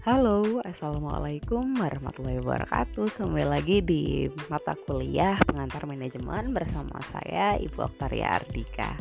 [0.00, 3.20] Halo, Assalamualaikum warahmatullahi wabarakatuh.
[3.20, 8.96] Kembali lagi di mata kuliah pengantar manajemen bersama saya Ibu Oktaria Ardika.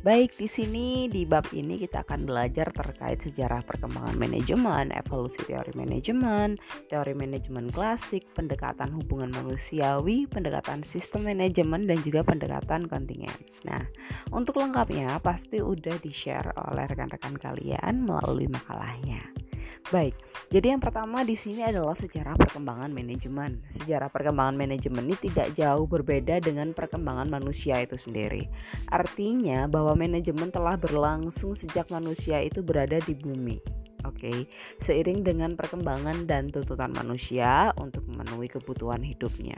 [0.00, 5.76] Baik, di sini di bab ini kita akan belajar terkait sejarah perkembangan manajemen, evolusi teori
[5.76, 6.56] manajemen,
[6.88, 13.84] teori manajemen klasik, pendekatan hubungan manusiawi, pendekatan sistem manajemen, dan juga pendekatan contingence Nah,
[14.32, 19.47] untuk lengkapnya pasti udah di-share oleh rekan-rekan kalian melalui makalahnya
[19.88, 20.20] Baik,
[20.52, 23.64] jadi yang pertama di sini adalah sejarah perkembangan manajemen.
[23.72, 28.52] Sejarah perkembangan manajemen ini tidak jauh berbeda dengan perkembangan manusia itu sendiri.
[28.92, 33.56] Artinya bahwa manajemen telah berlangsung sejak manusia itu berada di bumi.
[34.04, 39.56] Oke, seiring dengan perkembangan dan tuntutan manusia untuk memenuhi kebutuhan hidupnya.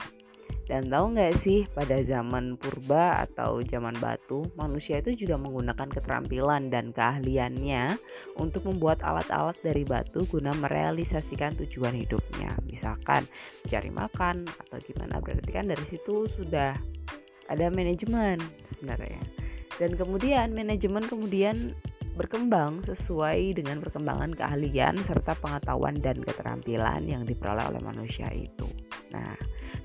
[0.70, 6.70] Dan tahu nggak sih pada zaman purba atau zaman batu manusia itu juga menggunakan keterampilan
[6.70, 7.98] dan keahliannya
[8.38, 12.55] untuk membuat alat-alat dari batu guna merealisasikan tujuan hidupnya.
[12.64, 13.27] Misalkan
[13.66, 16.78] mencari makan atau gimana berarti kan dari situ sudah
[17.50, 18.38] ada manajemen
[18.70, 19.20] sebenarnya.
[19.82, 21.75] Dan kemudian manajemen kemudian
[22.20, 28.69] berkembang sesuai dengan perkembangan keahlian serta pengetahuan dan keterampilan yang diperoleh oleh manusia itu.
[29.08, 29.32] Nah,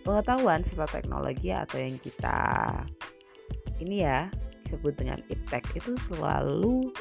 [0.05, 2.37] pengetahuan serta teknologi atau yang kita
[3.81, 4.29] ini ya
[4.63, 6.93] disebut dengan iptek itu selalu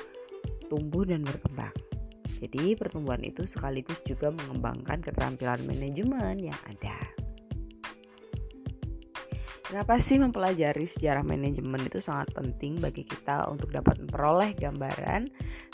[0.67, 1.73] tumbuh dan berkembang.
[2.43, 7.14] Jadi pertumbuhan itu sekaligus juga mengembangkan keterampilan manajemen yang ada.
[9.75, 15.27] Kenapa sih mempelajari sejarah manajemen itu sangat penting bagi kita untuk dapat memperoleh gambaran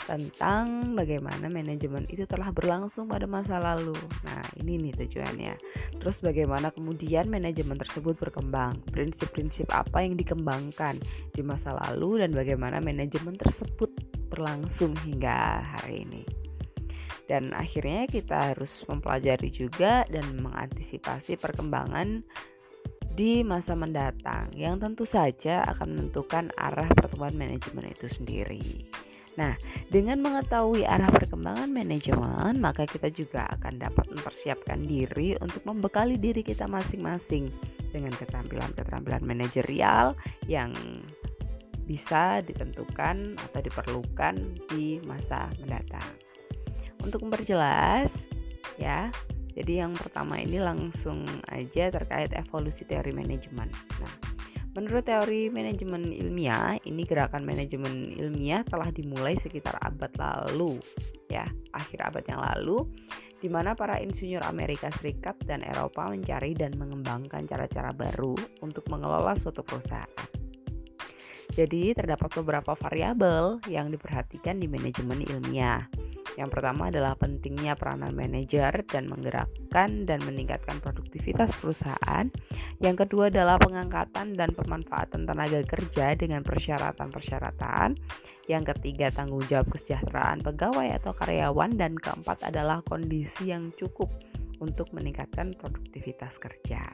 [0.09, 3.93] tentang bagaimana manajemen itu telah berlangsung pada masa lalu.
[4.25, 5.53] Nah, ini nih tujuannya.
[6.01, 10.97] Terus bagaimana kemudian manajemen tersebut berkembang, prinsip-prinsip apa yang dikembangkan
[11.37, 13.93] di masa lalu dan bagaimana manajemen tersebut
[14.33, 16.25] berlangsung hingga hari ini
[17.29, 22.27] dan akhirnya kita harus mempelajari juga dan mengantisipasi perkembangan
[23.21, 28.89] di masa mendatang yang tentu saja akan menentukan arah pertumbuhan manajemen itu sendiri.
[29.37, 29.53] Nah,
[29.93, 36.41] dengan mengetahui arah perkembangan manajemen, maka kita juga akan dapat mempersiapkan diri untuk membekali diri
[36.41, 37.53] kita masing-masing
[37.93, 40.17] dengan keterampilan-keterampilan manajerial
[40.49, 40.73] yang
[41.85, 44.33] bisa ditentukan atau diperlukan
[44.73, 46.09] di masa mendatang.
[47.05, 48.25] Untuk memperjelas,
[48.81, 49.13] ya,
[49.61, 51.21] jadi yang pertama ini langsung
[51.53, 53.69] aja terkait evolusi teori manajemen.
[54.01, 54.15] Nah,
[54.73, 60.81] menurut teori manajemen ilmiah, ini gerakan manajemen ilmiah telah dimulai sekitar abad lalu,
[61.29, 61.45] ya,
[61.77, 62.89] akhir abad yang lalu,
[63.37, 68.33] di mana para insinyur Amerika Serikat dan Eropa mencari dan mengembangkan cara-cara baru
[68.65, 70.09] untuk mengelola suatu perusahaan.
[71.53, 76.00] Jadi, terdapat beberapa variabel yang diperhatikan di manajemen ilmiah.
[76.39, 82.31] Yang pertama adalah pentingnya peranan manajer dan menggerakkan dan meningkatkan produktivitas perusahaan.
[82.79, 87.99] Yang kedua adalah pengangkatan dan pemanfaatan tenaga kerja dengan persyaratan-persyaratan.
[88.47, 94.11] Yang ketiga tanggung jawab kesejahteraan pegawai atau karyawan dan keempat adalah kondisi yang cukup
[94.61, 96.85] untuk meningkatkan produktivitas kerja.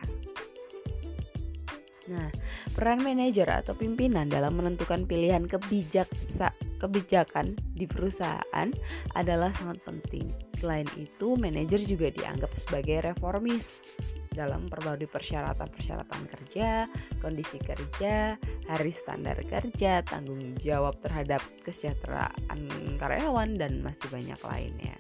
[2.08, 2.32] Nah,
[2.72, 8.70] peran manajer atau pimpinan dalam menentukan pilihan kebijaksa, kebijakan di perusahaan
[9.16, 10.32] adalah sangat penting.
[10.56, 13.84] Selain itu, manajer juga dianggap sebagai reformis
[14.32, 16.86] dalam perbarui persyaratan-persyaratan kerja,
[17.20, 18.38] kondisi kerja,
[18.70, 22.70] hari standar kerja, tanggung jawab terhadap kesejahteraan
[23.02, 24.96] karyawan, dan masih banyak lainnya.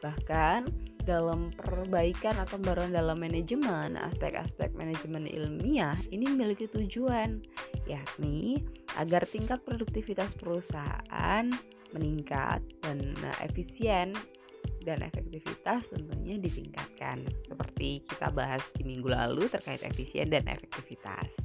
[0.00, 0.66] Bahkan,
[1.02, 7.42] dalam perbaikan atau pembaruan dalam manajemen, aspek-aspek manajemen ilmiah ini memiliki tujuan,
[7.86, 8.62] yakni
[8.96, 11.46] agar tingkat produktivitas perusahaan
[11.92, 13.14] meningkat dan
[13.44, 14.16] efisien
[14.82, 21.38] dan efektivitas tentunya ditingkatkan seperti kita bahas di minggu lalu terkait efisien dan efektivitas.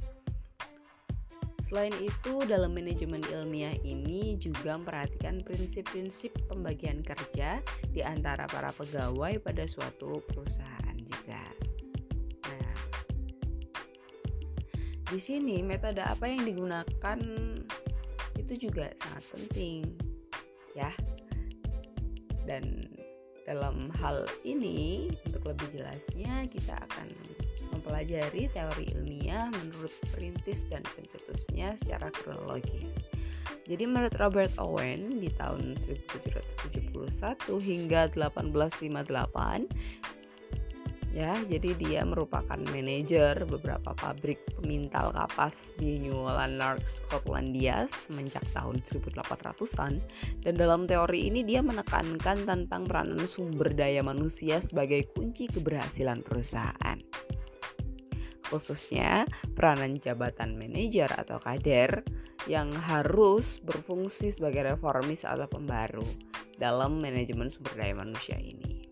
[1.68, 7.60] Selain itu, dalam manajemen ilmiah ini juga memperhatikan prinsip-prinsip pembagian kerja
[7.92, 11.44] di antara para pegawai pada suatu perusahaan juga.
[12.48, 12.72] Nah,
[15.12, 17.20] di sini metode apa yang digunakan
[18.40, 19.84] itu juga sangat penting,
[20.72, 20.88] ya.
[22.48, 22.80] Dan
[23.44, 27.12] dalam hal ini, untuk lebih jelasnya, kita akan
[27.78, 32.90] mempelajari teori ilmiah menurut perintis dan pencetusnya secara kronologis.
[33.70, 36.98] Jadi menurut Robert Owen di tahun 1771
[37.62, 40.18] hingga 1858
[41.18, 48.84] ya jadi dia merupakan manajer beberapa pabrik pemintal kapas di New Lanark, Skotlandia semenjak tahun
[48.84, 49.98] 1800-an
[50.44, 57.00] dan dalam teori ini dia menekankan tentang peranan sumber daya manusia sebagai kunci keberhasilan perusahaan
[58.48, 62.02] khususnya peranan jabatan manajer atau kader
[62.48, 66.04] yang harus berfungsi sebagai reformis atau pembaru
[66.56, 68.88] dalam manajemen sumber daya manusia ini.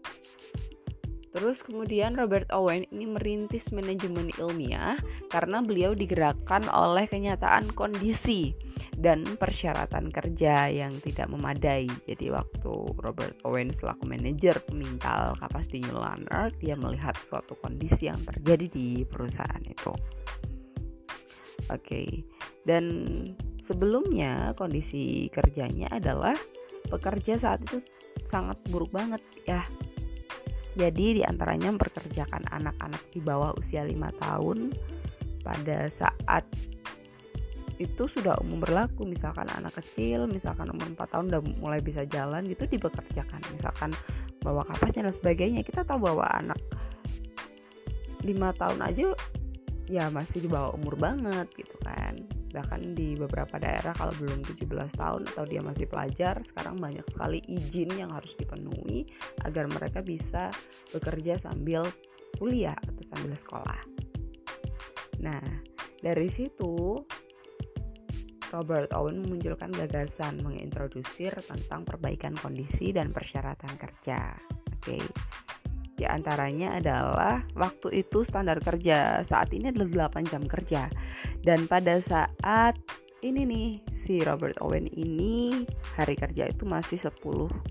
[1.36, 4.96] Terus kemudian Robert Owen ini merintis manajemen ilmiah
[5.28, 8.56] karena beliau digerakkan oleh kenyataan kondisi
[8.96, 11.86] dan persyaratan kerja yang tidak memadai.
[12.08, 15.84] Jadi waktu Robert Owen selaku manajer pemintal kapas di
[16.56, 19.92] dia melihat suatu kondisi yang terjadi di perusahaan itu.
[21.66, 22.08] Oke, okay.
[22.64, 22.84] dan
[23.58, 26.36] sebelumnya kondisi kerjanya adalah
[26.86, 27.82] pekerja saat itu
[28.22, 29.66] sangat buruk banget ya
[30.76, 34.58] jadi di antaranya memperkerjakan anak-anak di bawah usia 5 tahun
[35.40, 36.44] pada saat
[37.76, 39.04] itu sudah umum berlaku.
[39.04, 43.90] Misalkan anak kecil misalkan umur 4 tahun udah mulai bisa jalan gitu dipekerjakan misalkan
[44.40, 45.60] bawa kapasnya dan sebagainya.
[45.64, 46.58] Kita tahu bahwa anak
[48.24, 49.12] 5 tahun aja
[49.86, 52.16] ya masih di bawah umur banget gitu kan.
[52.50, 57.44] Bahkan di beberapa daerah kalau belum 17 tahun atau dia masih pelajar sekarang banyak sekali
[57.44, 59.04] izin yang harus dipenuhi
[59.44, 60.48] agar mereka bisa
[60.90, 61.84] bekerja sambil
[62.40, 63.80] kuliah atau sambil sekolah.
[65.20, 65.44] Nah
[66.00, 67.04] dari situ
[68.56, 74.32] Robert Owen memunculkan gagasan mengintrodusir tentang perbaikan kondisi dan persyaratan kerja.
[74.80, 74.96] Oke.
[74.96, 75.04] Okay.
[75.96, 80.92] Di antaranya adalah waktu itu standar kerja saat ini adalah 8 jam kerja.
[81.40, 82.76] Dan pada saat
[83.24, 85.64] ini nih si Robert Owen ini
[85.96, 87.64] hari kerja itu masih 10,5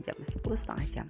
[0.00, 1.08] jam, 10 setengah jam.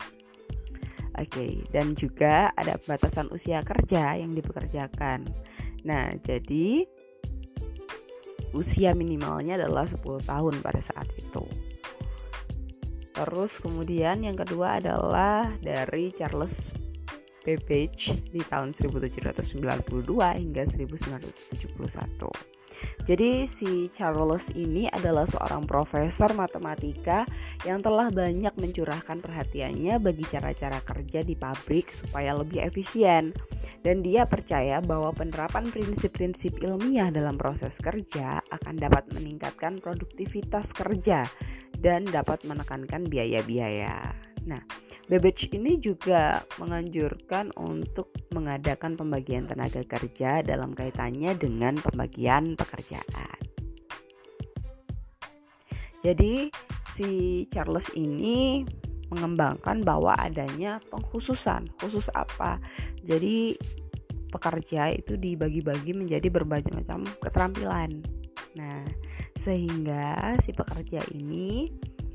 [1.19, 5.27] Oke, okay, dan juga ada batasan usia kerja yang dipekerjakan.
[5.87, 6.87] Nah, jadi
[8.53, 11.45] usia minimalnya adalah 10 tahun pada saat itu.
[13.11, 16.73] Terus kemudian yang kedua adalah dari Charles
[17.41, 19.41] Babbage di tahun 1792
[20.41, 22.60] hingga 1971.
[23.05, 27.27] Jadi si Charles ini adalah seorang profesor matematika
[27.67, 33.35] yang telah banyak mencurahkan perhatiannya bagi cara-cara kerja di pabrik supaya lebih efisien.
[33.81, 41.25] Dan dia percaya bahwa penerapan prinsip-prinsip ilmiah dalam proses kerja akan dapat meningkatkan produktivitas kerja
[41.81, 44.30] dan dapat menekankan biaya-biaya.
[44.47, 44.63] Nah,
[45.11, 53.43] Babbage ini juga menganjurkan untuk mengadakan pembagian tenaga kerja dalam kaitannya dengan pembagian pekerjaan.
[56.07, 56.55] Jadi
[56.87, 58.63] si Charles ini
[59.11, 61.67] mengembangkan bahwa adanya pengkhususan.
[61.83, 62.63] Khusus apa?
[63.03, 63.59] Jadi
[64.31, 67.99] pekerja itu dibagi-bagi menjadi berbagai macam keterampilan.
[68.55, 68.87] Nah,
[69.35, 71.67] sehingga si pekerja ini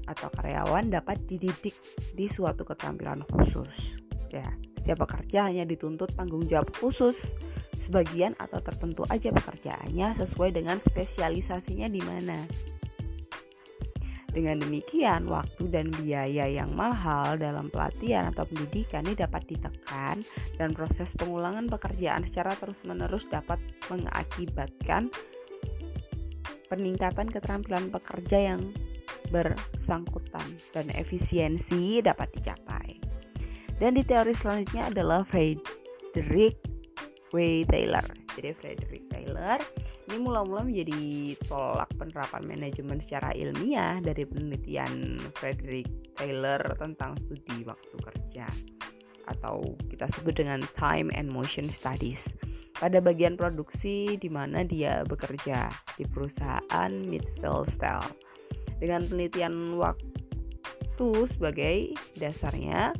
[0.05, 1.75] atau karyawan dapat dididik
[2.13, 3.97] di suatu keterampilan khusus.
[4.33, 7.33] Ya, setiap pekerja hanya dituntut tanggung jawab khusus
[7.77, 12.37] sebagian atau tertentu aja pekerjaannya sesuai dengan spesialisasinya di mana.
[14.35, 20.27] Dengan demikian, waktu dan biaya yang mahal dalam pelatihan atau pendidikan ini dapat ditekan
[20.59, 25.07] dan proses pengulangan pekerjaan secara terus-menerus dapat mengakibatkan
[26.67, 28.61] peningkatan keterampilan pekerja yang
[29.35, 32.95] bersangkutan dan efisiensi dapat dicapai.
[33.75, 36.55] Dan di teori selanjutnya adalah Frederick
[37.35, 37.67] W.
[37.67, 38.07] Taylor.
[38.31, 39.59] Jadi Frederick Taylor
[40.07, 47.95] ini mula-mula menjadi tolak penerapan manajemen secara ilmiah dari penelitian Frederick Taylor tentang studi waktu
[47.99, 48.47] kerja
[49.25, 52.31] atau kita sebut dengan time and motion studies
[52.77, 58.24] pada bagian produksi di mana dia bekerja di perusahaan Midfield Style
[58.79, 62.91] dengan penelitian waktu sebagai dasarnya,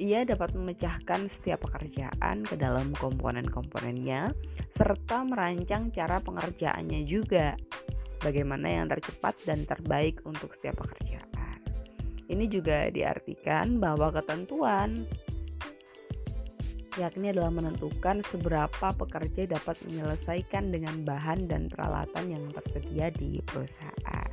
[0.00, 4.32] ia dapat memecahkan setiap pekerjaan ke dalam komponen-komponennya
[4.72, 7.52] serta merancang cara pengerjaannya juga.
[8.20, 11.56] Bagaimana yang tercepat dan terbaik untuk setiap pekerjaan.
[12.28, 15.08] Ini juga diartikan bahwa ketentuan
[17.00, 24.30] yakni adalah menentukan seberapa pekerja dapat menyelesaikan dengan bahan dan peralatan yang tersedia di perusahaan.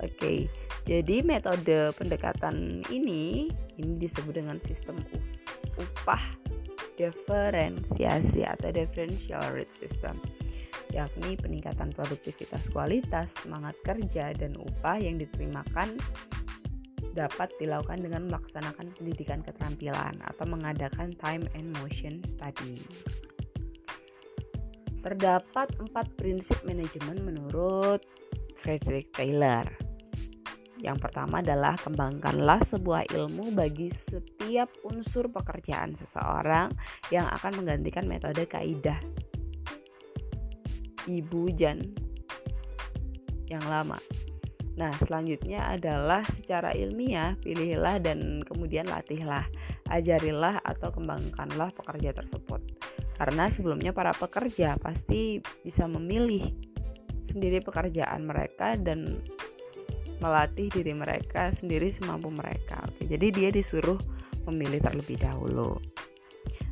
[0.00, 0.48] Oke,
[0.88, 4.96] jadi metode pendekatan ini ini disebut dengan sistem
[5.76, 6.24] upah
[6.96, 10.16] diferensiasi atau differential rate system
[10.90, 15.96] yakni peningkatan produktivitas kualitas, semangat kerja, dan upah yang diterimakan
[17.10, 22.78] dapat dilakukan dengan melaksanakan pendidikan keterampilan atau mengadakan time and motion study.
[25.00, 28.04] Terdapat empat prinsip manajemen menurut
[28.54, 29.89] Frederick Taylor.
[30.80, 36.72] Yang pertama adalah kembangkanlah sebuah ilmu bagi setiap unsur pekerjaan seseorang
[37.12, 38.96] yang akan menggantikan metode kaidah
[41.04, 41.80] Ibu Jan
[43.48, 44.00] yang lama.
[44.80, 49.44] Nah, selanjutnya adalah secara ilmiah, pilihlah dan kemudian latihlah,
[49.92, 52.64] ajarilah atau kembangkanlah pekerja tersebut.
[53.20, 56.48] Karena sebelumnya para pekerja pasti bisa memilih
[57.28, 59.20] sendiri pekerjaan mereka dan
[60.20, 62.84] melatih diri mereka sendiri semampu mereka.
[62.86, 63.98] Oke, jadi dia disuruh
[64.48, 65.80] memilih terlebih dahulu.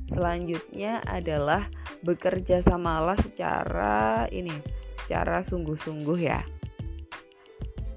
[0.08, 1.68] Selanjutnya adalah
[2.00, 4.54] bekerja samalah secara ini,
[5.04, 6.40] secara sungguh-sungguh ya.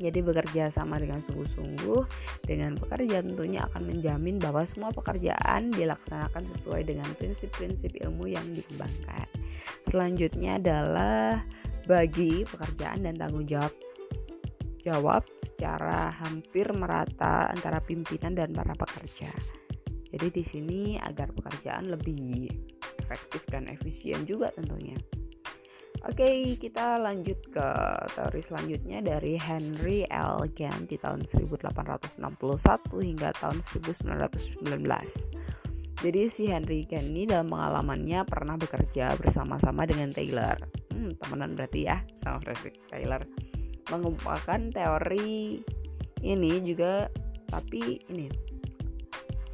[0.01, 2.01] Jadi bekerja sama dengan sungguh-sungguh
[2.49, 9.29] dengan pekerja tentunya akan menjamin bahwa semua pekerjaan dilaksanakan sesuai dengan prinsip-prinsip ilmu yang dikembangkan.
[9.85, 11.45] Selanjutnya adalah
[11.85, 13.69] bagi pekerjaan dan tanggung jawab
[14.81, 19.29] jawab secara hampir merata antara pimpinan dan para pekerja.
[20.11, 22.51] Jadi di sini agar pekerjaan lebih
[22.99, 24.99] efektif dan efisien juga tentunya.
[26.01, 27.67] Oke, kita lanjut ke
[28.17, 30.49] teori selanjutnya dari Henry L.
[30.49, 32.25] Gantt di tahun 1861
[33.05, 34.81] hingga tahun 1919.
[36.01, 40.57] Jadi si Henry Gantt ini dalam pengalamannya pernah bekerja bersama-sama dengan Taylor.
[40.89, 43.21] Hmm, temenan berarti ya sama Frederick Taylor
[43.91, 45.59] mengumpulkan teori
[46.23, 47.11] ini juga
[47.51, 48.51] tapi ini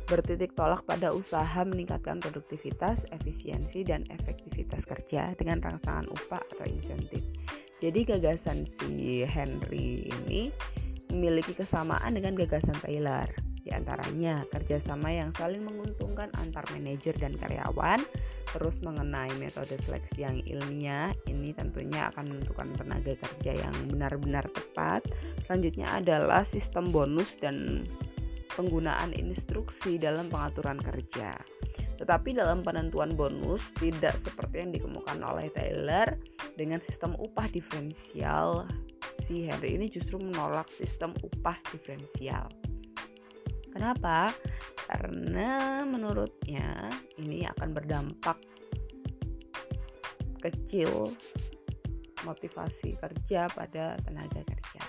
[0.07, 7.19] bertitik tolak pada usaha meningkatkan produktivitas, efisiensi, dan efektivitas kerja dengan rangsangan upah atau insentif.
[7.83, 10.47] Jadi gagasan si Henry ini
[11.11, 13.46] memiliki kesamaan dengan gagasan Taylor.
[13.67, 17.99] Di antaranya kerjasama yang saling menguntungkan antar manajer dan karyawan,
[18.55, 25.03] terus mengenai metode seleksi yang ilmiah, ini tentunya akan menentukan tenaga kerja yang benar-benar tepat.
[25.43, 27.83] Selanjutnya adalah sistem bonus dan
[28.55, 31.35] penggunaan instruksi dalam pengaturan kerja.
[31.99, 36.15] Tetapi dalam penentuan bonus tidak seperti yang dikemukakan oleh Taylor
[36.55, 38.63] dengan sistem upah diferensial.
[39.19, 42.47] Si Henry ini justru menolak sistem upah diferensial.
[43.77, 44.33] Kenapa?
[44.89, 46.89] Karena menurutnya
[47.21, 48.41] ini akan berdampak
[50.41, 51.13] kecil
[52.25, 54.81] motivasi kerja pada tenaga kerja.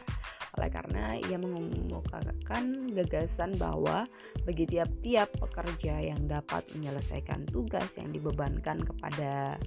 [0.56, 4.08] Oleh karena ia mengemukakan gagasan bahwa
[4.48, 9.60] bagi tiap-tiap pekerja yang dapat menyelesaikan tugas yang dibebankan kepada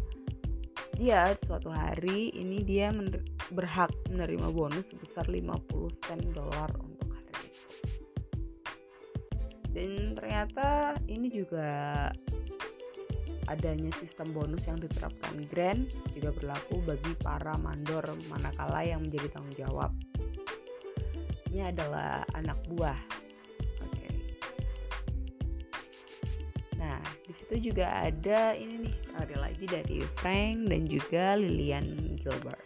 [0.97, 2.89] dia suatu hari ini dia
[3.53, 6.69] berhak menerima bonus sebesar 50 sen dolar
[9.71, 12.09] dan ternyata ini juga
[13.47, 15.83] adanya sistem bonus yang diterapkan Grand
[16.15, 19.91] juga berlaku bagi para mandor manakala yang menjadi tanggung jawab.
[21.51, 22.99] Ini adalah anak buah.
[23.83, 24.07] Oke.
[26.79, 31.87] Nah, di situ juga ada ini nih ada lagi dari Frank dan juga Lilian
[32.23, 32.63] Gilbert.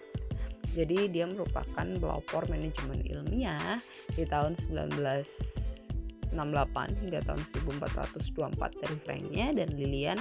[0.76, 3.80] Jadi dia merupakan pelopor manajemen ilmiah
[4.14, 5.65] di tahun 19
[6.36, 10.20] hingga tahun 1424 dari Franknya dan Lilian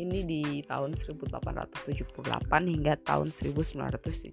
[0.00, 4.32] ini di tahun 1878 hingga tahun 1972.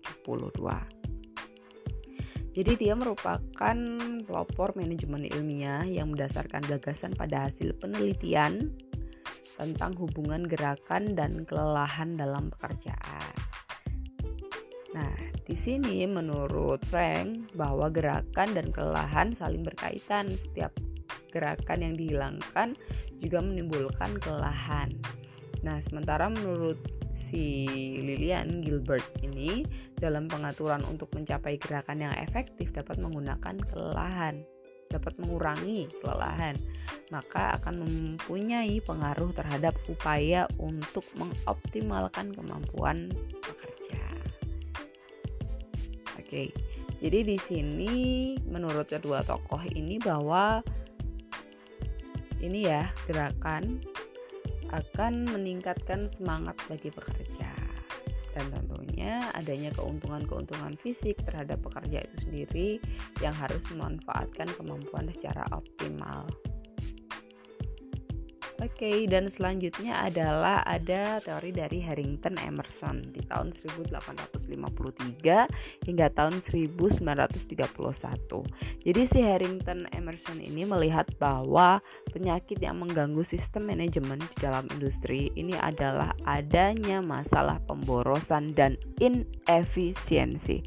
[2.58, 3.78] Jadi dia merupakan
[4.26, 8.74] pelopor manajemen ilmiah yang mendasarkan gagasan pada hasil penelitian
[9.58, 13.34] tentang hubungan gerakan dan kelelahan dalam pekerjaan.
[14.98, 15.14] Nah,
[15.48, 20.28] di sini menurut Frank bahwa gerakan dan kelelahan saling berkaitan.
[20.36, 20.76] Setiap
[21.32, 22.76] gerakan yang dihilangkan
[23.24, 24.92] juga menimbulkan kelelahan.
[25.64, 26.76] Nah, sementara menurut
[27.16, 27.64] si
[28.04, 29.64] Lilian Gilbert ini
[29.96, 34.44] dalam pengaturan untuk mencapai gerakan yang efektif dapat menggunakan kelelahan,
[34.92, 36.60] dapat mengurangi kelelahan,
[37.10, 43.10] maka akan mempunyai pengaruh terhadap upaya untuk mengoptimalkan kemampuan
[43.42, 43.77] pekerja.
[46.28, 46.52] Oke.
[47.00, 47.94] Jadi di sini
[48.52, 50.60] menurut kedua tokoh ini bahwa
[52.44, 53.80] ini ya gerakan
[54.76, 57.48] akan meningkatkan semangat bagi pekerja
[58.36, 62.70] dan tentunya adanya keuntungan-keuntungan fisik terhadap pekerja itu sendiri
[63.24, 66.28] yang harus memanfaatkan kemampuan secara optimal.
[68.68, 77.48] Okay, dan selanjutnya adalah ada teori dari Harrington Emerson di tahun 1853 hingga tahun 1931.
[78.84, 81.80] Jadi si Harrington Emerson ini melihat bahwa
[82.12, 90.60] penyakit yang mengganggu sistem manajemen di dalam industri ini adalah adanya masalah pemborosan dan inefisiensi.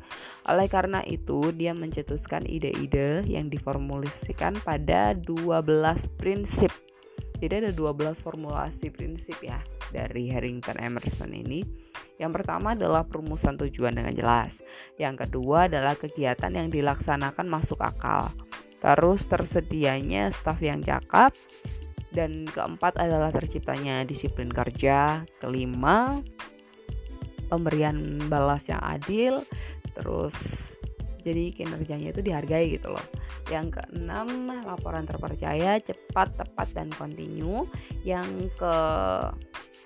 [0.49, 5.69] Oleh karena itu, dia mencetuskan ide-ide yang diformulasikan pada 12
[6.17, 6.73] prinsip
[7.41, 11.65] jadi ada 12 formulasi prinsip ya dari Harrington Emerson ini.
[12.21, 14.61] Yang pertama adalah perumusan tujuan dengan jelas.
[15.01, 18.29] Yang kedua adalah kegiatan yang dilaksanakan masuk akal.
[18.81, 21.33] Terus tersedianya staf yang cakap.
[22.13, 25.25] Dan keempat adalah terciptanya disiplin kerja.
[25.41, 26.21] Kelima,
[27.49, 29.41] pemberian balas yang adil.
[29.97, 30.37] Terus
[31.21, 33.07] jadi kinerjanya itu dihargai gitu loh.
[33.53, 37.69] Yang keenam laporan terpercaya cepat tepat dan kontinu.
[38.03, 38.77] Yang ke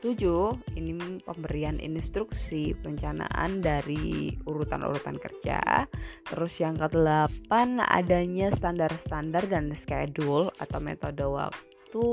[0.05, 5.89] tujuh ini pemberian instruksi perencanaan dari urutan-urutan kerja.
[6.29, 12.07] Terus yang ke delapan adanya standar-standar dan schedule atau metode waktu.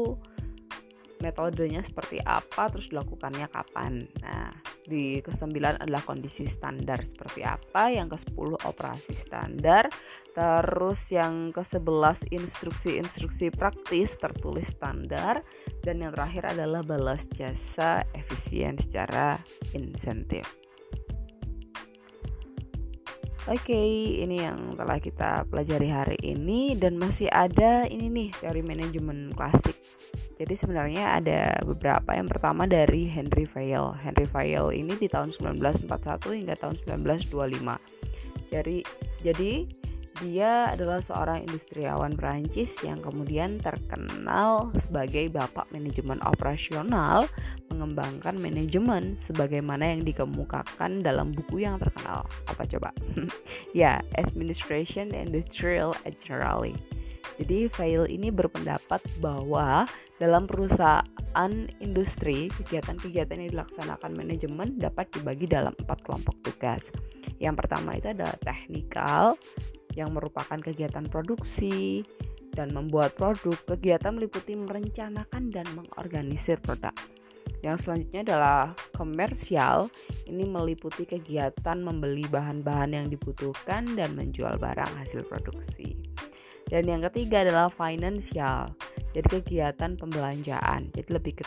[1.22, 4.02] Metodenya seperti apa terus dilakukannya kapan.
[4.26, 4.50] Nah
[4.86, 9.90] di kesembilan adalah kondisi standar seperti apa yang ke sepuluh operasi standar
[10.32, 15.44] terus yang ke sebelas instruksi-instruksi praktis tertulis standar
[15.84, 19.36] dan yang terakhir adalah balas jasa efisien secara
[19.76, 20.61] insentif
[23.50, 28.62] Oke, okay, ini yang telah kita pelajari hari ini dan masih ada ini nih teori
[28.62, 29.74] manajemen klasik.
[30.38, 32.14] Jadi sebenarnya ada beberapa.
[32.14, 33.98] Yang pertama dari Henry Fayol.
[33.98, 38.54] Henry Fayol ini di tahun 1941 hingga tahun 1925.
[38.54, 38.78] Jadi
[39.26, 39.52] jadi
[40.22, 47.26] dia adalah seorang industriawan Perancis yang kemudian terkenal sebagai bapak manajemen operasional,
[47.74, 52.30] mengembangkan manajemen sebagaimana yang dikemukakan dalam buku yang terkenal.
[52.46, 52.94] Apa coba?
[53.74, 56.78] ya, Administration Industrial Generally.
[57.42, 59.90] Jadi file ini berpendapat bahwa
[60.22, 66.94] dalam perusahaan industri, kegiatan-kegiatan yang dilaksanakan manajemen dapat dibagi dalam empat kelompok tugas.
[67.42, 69.34] Yang pertama itu adalah teknikal,
[69.96, 72.06] yang merupakan kegiatan produksi
[72.52, 73.56] dan membuat produk.
[73.76, 76.94] Kegiatan meliputi merencanakan dan mengorganisir produk.
[77.62, 78.62] Yang selanjutnya adalah
[78.98, 79.88] komersial.
[80.26, 85.94] Ini meliputi kegiatan membeli bahan-bahan yang dibutuhkan dan menjual barang hasil produksi.
[86.66, 88.72] Dan yang ketiga adalah financial.
[89.12, 90.90] Jadi kegiatan pembelanjaan.
[90.96, 91.46] Jadi lebih ke,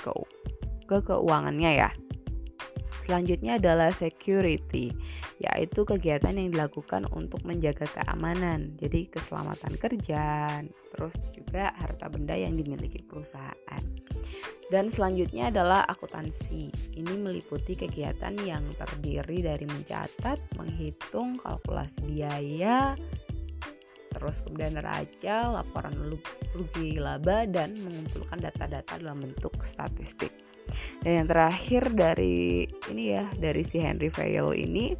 [0.84, 1.90] ke keuangannya ya.
[3.04, 4.88] Selanjutnya adalah security,
[5.36, 10.24] yaitu kegiatan yang dilakukan untuk menjaga keamanan, jadi keselamatan kerja,
[10.88, 13.84] terus juga harta benda yang dimiliki perusahaan.
[14.72, 16.72] Dan selanjutnya adalah akuntansi.
[16.96, 22.96] Ini meliputi kegiatan yang terdiri dari mencatat, menghitung, kalkulasi biaya,
[24.16, 25.92] terus kemudian neraca, laporan
[26.56, 30.32] rugi laba, dan mengumpulkan data-data dalam bentuk statistik.
[31.04, 34.96] Dan yang terakhir dari ini ya, dari si Henry Fayol ini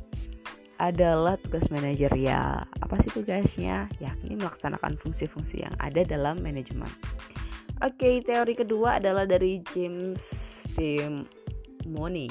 [0.79, 2.67] adalah tugas manajerial.
[2.83, 3.87] Apa sih tugasnya?
[4.03, 6.91] Yakni melaksanakan fungsi-fungsi yang ada dalam manajemen.
[7.83, 10.23] Oke, teori kedua adalah dari James
[11.87, 12.29] Money.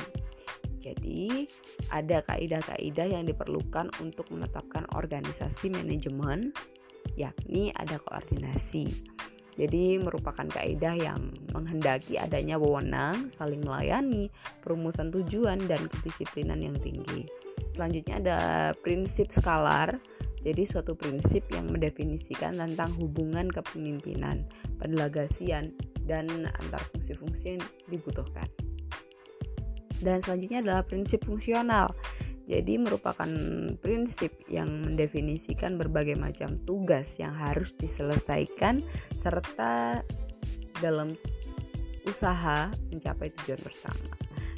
[0.84, 1.48] Jadi,
[1.96, 6.52] ada kaidah-kaidah yang diperlukan untuk menetapkan organisasi manajemen,
[7.16, 8.92] yakni ada koordinasi
[9.54, 14.34] jadi merupakan kaidah yang menghendaki adanya wewenang, saling melayani,
[14.66, 17.30] perumusan tujuan dan kedisiplinan yang tinggi.
[17.78, 18.40] Selanjutnya ada
[18.82, 20.02] prinsip skalar.
[20.44, 24.44] Jadi suatu prinsip yang mendefinisikan tentang hubungan kepemimpinan,
[24.76, 25.72] pendelegasian,
[26.04, 26.28] dan
[26.60, 28.44] antar fungsi-fungsi yang dibutuhkan.
[30.04, 31.96] Dan selanjutnya adalah prinsip fungsional
[32.44, 33.30] jadi merupakan
[33.80, 38.84] prinsip yang mendefinisikan berbagai macam tugas yang harus diselesaikan
[39.16, 40.04] serta
[40.84, 41.16] dalam
[42.04, 44.12] usaha mencapai tujuan bersama.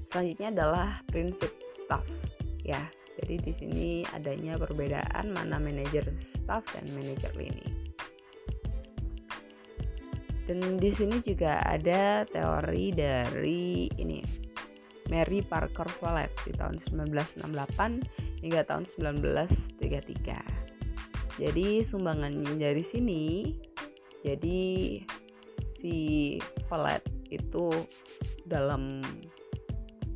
[0.09, 2.01] Selanjutnya adalah prinsip staff
[2.65, 2.81] ya.
[3.21, 7.69] Jadi di sini adanya perbedaan mana manajer staff dan manajer lini.
[10.45, 14.45] Dan di sini juga ada teori dari ini
[15.09, 20.65] Mary Parker Follett di tahun 1968 hingga tahun 1933.
[21.35, 23.51] Jadi sumbangannya dari sini,
[24.23, 24.61] jadi
[25.59, 26.39] si
[26.71, 27.67] Follett itu
[28.47, 29.03] dalam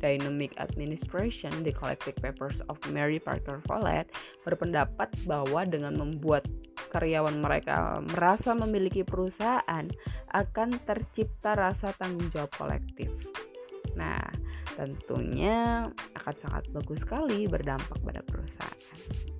[0.00, 4.08] Dynamic Administration, The Collected Papers of Mary Parker Follett
[4.48, 6.48] berpendapat bahwa dengan membuat
[6.90, 9.86] karyawan mereka merasa memiliki perusahaan,
[10.32, 13.12] akan tercipta rasa tanggung jawab kolektif.
[13.94, 14.18] Nah,
[14.80, 15.84] tentunya
[16.16, 19.39] akan sangat bagus sekali berdampak pada perusahaan.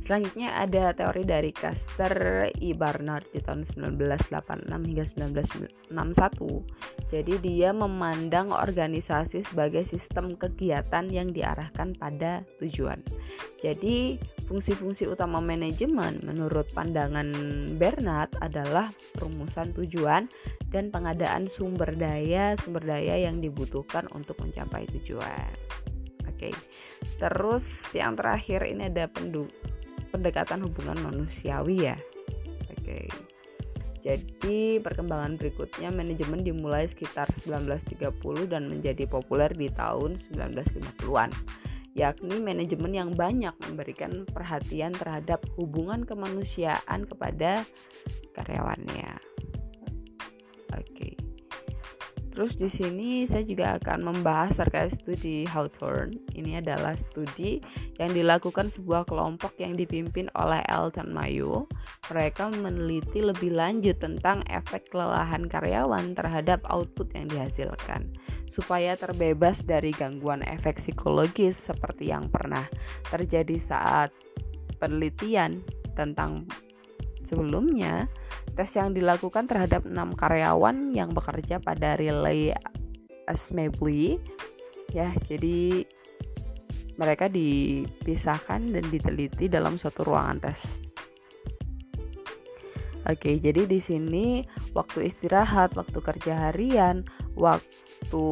[0.00, 2.72] Selanjutnya ada teori dari Caster I.
[2.72, 5.92] Barnard di tahun 1986 hingga 1961.
[7.12, 13.04] Jadi dia memandang organisasi sebagai sistem kegiatan yang diarahkan pada tujuan.
[13.60, 14.16] Jadi
[14.48, 17.28] fungsi-fungsi utama manajemen menurut pandangan
[17.76, 20.32] Bernard adalah perumusan tujuan
[20.72, 25.52] dan pengadaan sumber daya sumber daya yang dibutuhkan untuk mencapai tujuan.
[26.24, 26.56] Oke.
[27.20, 29.52] Terus yang terakhir ini ada penduk
[30.10, 31.96] pendekatan hubungan manusiawi ya.
[32.74, 33.06] Oke.
[34.00, 41.30] Jadi perkembangan berikutnya manajemen dimulai sekitar 1930 dan menjadi populer di tahun 1950-an
[41.98, 47.66] yakni manajemen yang banyak memberikan perhatian terhadap hubungan kemanusiaan kepada
[48.32, 49.18] karyawannya.
[50.78, 51.29] Oke.
[52.40, 56.16] Terus di sini saya juga akan membahas terkait studi Hawthorne.
[56.32, 57.60] Ini adalah studi
[58.00, 61.68] yang dilakukan sebuah kelompok yang dipimpin oleh Elton Mayo.
[62.08, 68.08] Mereka meneliti lebih lanjut tentang efek kelelahan karyawan terhadap output yang dihasilkan
[68.48, 72.64] supaya terbebas dari gangguan efek psikologis seperti yang pernah
[73.12, 74.16] terjadi saat
[74.80, 75.60] penelitian
[75.92, 76.48] tentang
[77.20, 78.08] sebelumnya
[78.60, 82.52] tes yang dilakukan terhadap enam karyawan yang bekerja pada relay
[83.24, 84.20] assembly
[84.92, 85.88] ya jadi
[87.00, 90.76] mereka dipisahkan dan diteliti dalam suatu ruangan tes
[93.08, 94.44] Oke, jadi di sini
[94.76, 98.28] waktu istirahat, waktu kerja harian, waktu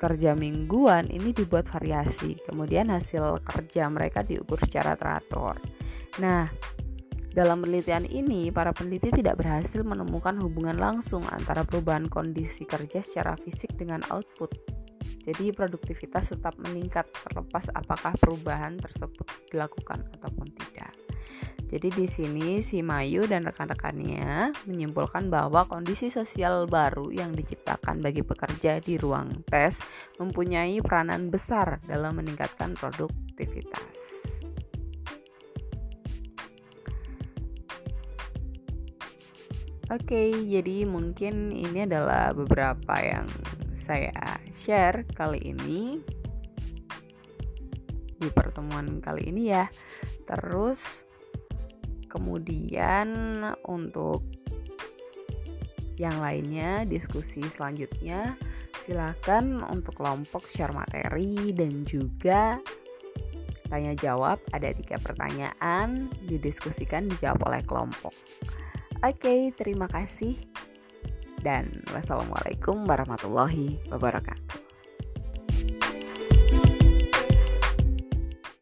[0.00, 2.40] kerja mingguan ini dibuat variasi.
[2.48, 5.60] Kemudian hasil kerja mereka diukur secara teratur.
[6.18, 6.48] Nah,
[7.30, 13.38] dalam penelitian ini, para peneliti tidak berhasil menemukan hubungan langsung antara perubahan kondisi kerja secara
[13.38, 14.50] fisik dengan output.
[15.22, 20.90] Jadi, produktivitas tetap meningkat terlepas apakah perubahan tersebut dilakukan ataupun tidak.
[21.70, 28.26] Jadi di sini si Mayu dan rekan-rekannya menyimpulkan bahwa kondisi sosial baru yang diciptakan bagi
[28.26, 29.78] pekerja di ruang tes
[30.18, 34.39] mempunyai peranan besar dalam meningkatkan produktivitas.
[39.90, 43.26] Oke, jadi mungkin ini adalah beberapa yang
[43.74, 45.98] saya share kali ini
[48.14, 49.66] di pertemuan kali ini ya.
[50.30, 51.02] Terus
[52.06, 54.22] kemudian untuk
[55.98, 58.38] yang lainnya diskusi selanjutnya
[58.86, 62.62] silakan untuk kelompok share materi dan juga
[63.66, 68.14] tanya jawab ada tiga pertanyaan didiskusikan dijawab oleh kelompok.
[69.00, 70.36] Oke, terima kasih
[71.40, 74.59] dan wassalamualaikum warahmatullahi wabarakatuh.